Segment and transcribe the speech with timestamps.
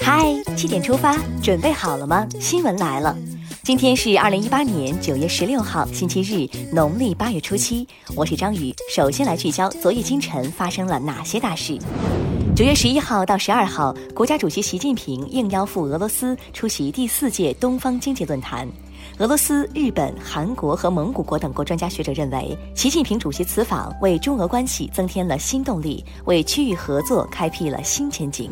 [0.00, 0.24] 嗨，
[0.56, 2.24] 七点出发，准备好了吗？
[2.38, 3.16] 新闻来了，
[3.64, 7.84] 今天是二零一八年九月十六号，星期日，农历八月初七。
[8.14, 11.76] 我是张宇，首先来聚焦昨夜今晨发生了哪些大事。
[12.54, 18.68] 九月十一号到十二号，国家主席习近平应邀赴俄罗斯出席第四届东方经济论坛。
[19.22, 28.50] 俄罗斯、日本、韩国和蒙古国等国专家学者认为，习近平主席此访为中俄关系增添了新动力，为区域合作开辟了新前景。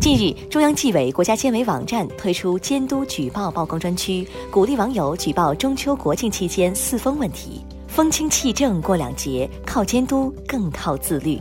[0.00, 7.62] 近日，中央纪委国家监委网站推出监督举报曝光专区，鼓励网友举报中秋国庆期间四风问题。
[7.86, 11.38] 风清气正过两节，靠监督更靠自律。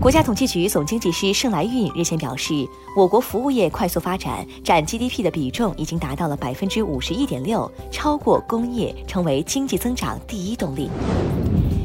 [0.00, 2.64] 国家统计局总经济师盛来运日前表示，
[2.96, 10.88] 我国服务业快速发展，占 GDP 的比重已经达到了百分之五十一点六，超过工业，成为经济增长第一动力。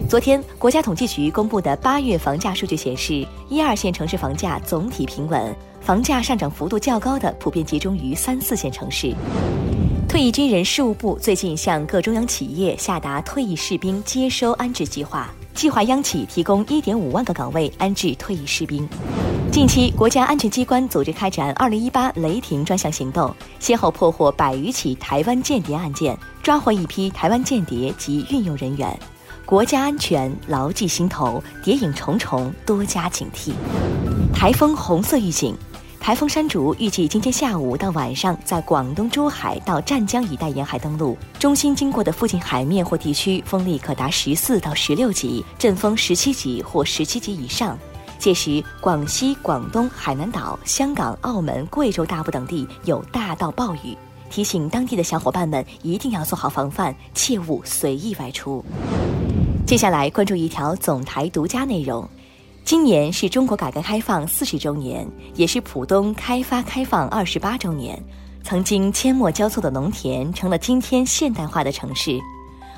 [0.08, 9.12] 昨天，国家统计局公布的八月房价数据显示，一二线城市房价总体平稳，房价上涨幅度较高的普遍集中于三四线城市。
[10.08, 15.34] 退役军人事务部最近向各中央企业下达退役士兵接收安置计划。
[15.54, 18.88] 计划央企提供一点五万个岗位安置退役士兵。
[19.52, 29.00] 近期，国家安全机关组织开展“二零一八雷霆”专项行动，先后破获百余起台湾间谍案件，抓获一批台湾间谍及运用人员。
[29.46, 33.52] 国家安全牢记心头，谍影重重，多加警惕。
[34.34, 35.56] 台风红色预警。
[36.04, 47.80] 台风山竹预计今天下午到晚上在广东珠海到湛江一带沿海登陆，中心经过的附近海面或地区风力可达十四到十六级，阵风十七级或十七级以上。
[48.20, 53.98] 届时，广西、广东、海南岛、香港、澳门、贵州大部等地有大到暴雨，
[54.30, 58.62] 提醒当地的小伙伴们一定要做好防范，切勿随意外出。
[59.66, 62.06] 接下来关注一条总台独家内容。
[62.66, 68.02] 今年是中国改革开放四十周年，也是浦东开发开放二十八周年。
[68.42, 72.20] 曾经阡陌交错的农田，成了今天现代化的城市。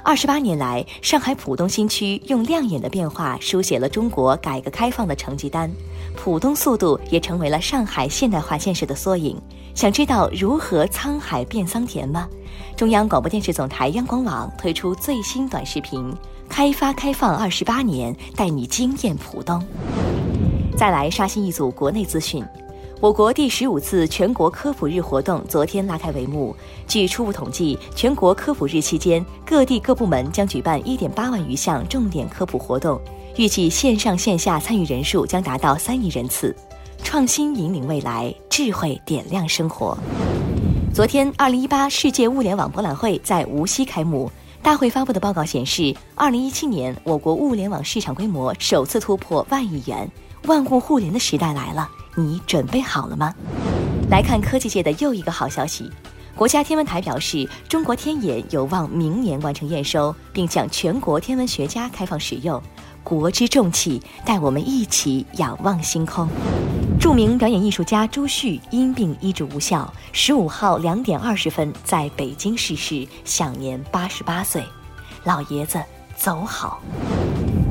[0.06, 5.68] 二十八年来，上海浦东新区用亮眼的变化书写了中国改革开放的成绩单。
[6.16, 9.36] 浦东速度也成为了上海现代化建设的缩影。
[9.74, 12.30] 想知道如何沧海变桑田吗？
[12.78, 16.14] 中央广播电视总台央广网推出最新短视频。
[16.48, 19.60] 开发开放二十八年，带你惊艳浦东。
[20.78, 22.46] 再来刷新一组国内资讯，
[23.02, 26.56] 我国第十五次全国科普日活动昨天拉开帷幕。
[26.88, 33.00] 据初步统计，全国科普日期间，各地各部门将举办一点八万余项重点科普活动，
[33.36, 36.56] 预计线上线下参与人数将达到三亿人次。
[37.04, 39.98] 创新引领未来，智慧点亮生活。
[40.94, 44.32] 昨天，二零一八世界物联网博览会在无锡开幕。
[44.64, 50.10] 大会发布的报告显示，二零一七年我国物联网市场规模首次突破万亿元，
[50.46, 53.34] 万物互联的时代来了，你准备好了吗？
[54.10, 55.92] 来看科技界的又一个好消息，
[56.36, 62.62] 国家天文台表示，中国天眼有望明年完成验收，并向全国天文学家开放使用。
[63.04, 66.28] 国之重器，带我们一起仰望星空。
[67.00, 74.64] 著名表演艺术家朱旭因病医治无效，十五号两点二十分在北京逝世，享年八十八岁。
[75.24, 75.80] 老爷子
[76.16, 76.82] 走好。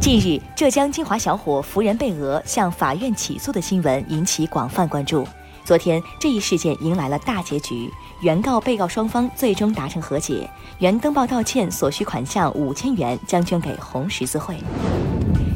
[0.04, 5.26] 近日，浙江金华小伙扶人被讹向法院起诉的新闻引起广泛关注。
[5.65, 10.47] 昨天，这一事件迎来了大结局，原告、被告双方最终达成和解，
[10.78, 14.59] 原登报道歉所需款项五千元将捐给红十字会。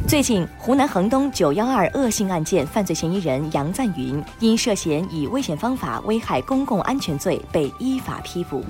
[0.09, 8.65] 最近，湖南衡东“九幺二”恶性案件犯罪嫌疑人杨赞云因涉嫌以危险方法危害公共安全罪被依法批捕。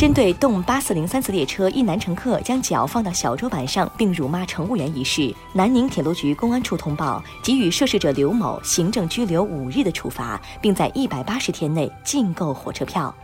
[0.00, 13.14] 针对动八四零三次列车一男乘客将脚放到小桌板上并辱骂乘务员一事，南宁铁路局公安处通报，给予涉事者刘某行政拘留五日的处罚，并在一百八十天内禁购火车票。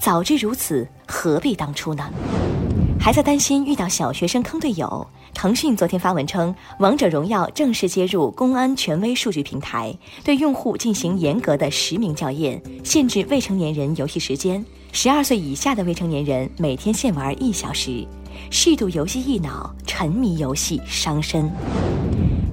[0.00, 2.10] 早知如此，何必当初呢？
[3.04, 5.06] 还在担心遇到小学生坑队友？
[5.34, 9.94] 腾讯昨天发文称，《王者荣耀》正式接入公安权威数据平台，
[10.24, 18.08] 对用户进行严格的实名校验，限制未成年人游戏时间，十二岁以下的未成年人每天限玩一小时，
[18.50, 21.52] 适度游戏益脑，沉迷游戏伤身。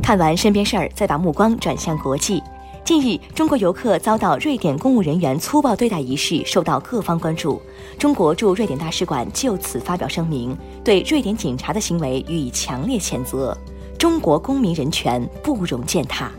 [0.03, 2.44] 看完身边事儿，再把目光转向国际。
[2.91, 7.61] 近日，中国游客遭到瑞典公务人员粗暴对待一事受到各方关注。
[7.97, 10.53] 中国驻瑞典大使馆就此发表声明，
[10.83, 13.57] 对瑞典警察的行为予以强烈谴责。
[13.97, 16.29] 中国公民人权不容践踏。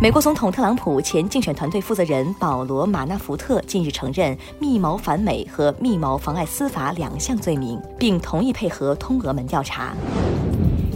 [0.00, 9.92] 美国总统特朗普前竞选团队负责人保罗·马纳福特近日承认密谋反美和密谋妨碍司法两项罪名，并同意配合通俄门调查。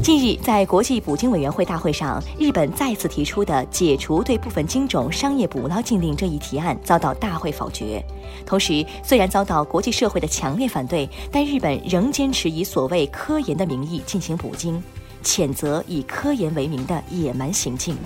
[0.02, 8.04] 近日，在国际捕鲸委员会大会上，日本再次提出的解除对部分鲸种商业捕捞禁令这一提案遭到大会否决。
[8.44, 14.82] 同时，虽然遭到国际社会的强烈反对，但日本仍坚持以所谓科研的名义进行捕鲸，
[15.22, 17.96] 谴责以科研为名的野蛮行径。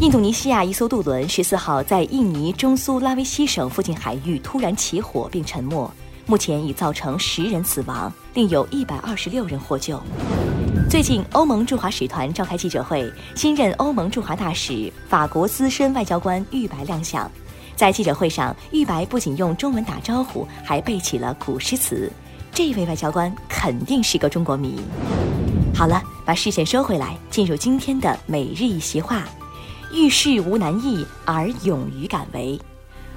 [0.00, 5.90] 印度尼西亚一艘渡轮十四号在印尼中苏拉威西省附近海域突然起火并沉没，
[6.26, 10.00] 目前已造成十人死亡，另有一百二十六人获救。
[10.90, 17.30] 最近，欧盟驻华使团召开记者会，新任欧盟驻华大使、法国资深外交官玉白亮相。
[17.76, 22.10] 在记者会上，玉白不仅用中文打招呼，还背起了古诗词。
[22.52, 24.80] 这位外交官肯定是个中国迷。
[25.72, 29.22] 好了，把视线收回来，进入今天的每日一席话：
[29.94, 32.60] 遇事无难易，而勇于敢为。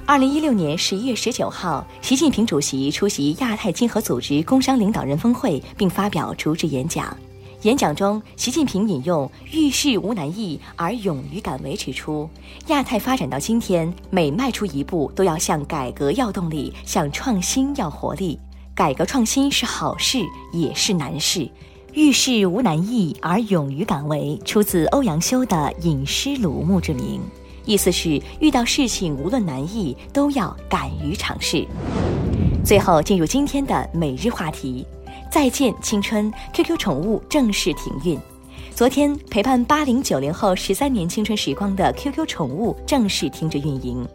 [0.06, 7.18] 二零一六年十一月十九号，习近平主席出席亚太经合组织工商领导人峰会，并发表主旨演讲。
[7.64, 12.30] 演讲中，习近平引用“遇事无难易，而勇于敢为”，指出，
[12.68, 18.38] 亚太发展到今天，每迈出一步都要向改革要动力，向创新要活力。
[18.76, 20.20] 改革创新是好事，
[20.52, 21.50] 也是难事。
[21.94, 27.22] 遇事无难易，而勇于敢为，出自欧阳修的《饮诗鲁墓志铭》，
[27.64, 31.66] 意思是遇到事情无论难易，都要敢于尝试。
[32.66, 34.86] 最后，进入今天的每日话题。
[35.34, 38.20] 再见青春，QQ 宠物正式停运。
[38.76, 44.08] 昨天，陪伴八零九零后十三年青春时光的 QQ 宠物正式停止运营。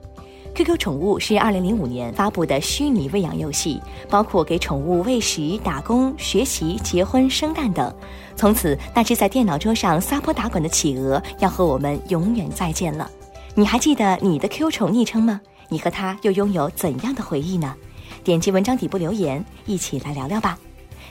[0.55, 7.93] QQ 宠物是二零零五年发布的虚拟喂养游戏，包括给宠物喂食、打工、学习、结婚、生蛋等。
[8.37, 13.11] 从此，那只在电脑桌上撒泼打滚的企鹅要和我们永远再见了。
[13.56, 15.41] 你还记得你的 QQ 宠昵称吗？
[15.69, 17.75] 你和它又拥有怎样的回忆呢？
[18.23, 20.56] 点击文章底部留言，一起来聊聊吧。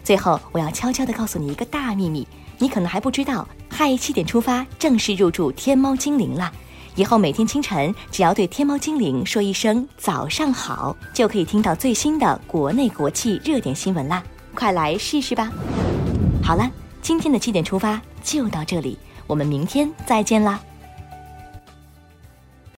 [0.08, 2.26] 最后，我要悄悄地告诉你一个大秘密，
[2.60, 6.50] 你可能还不知道，嗨七点出发正式入驻天猫精灵了。
[6.96, 14.24] 以后每天清晨，只要对天猫精灵说一声早上好，就可以听到最新的国内国际热点新闻啦！
[14.56, 15.52] 快来试试吧。
[16.42, 16.72] 好了，
[17.02, 20.58] 今天的七点出发就到这里，我们明天再见啦。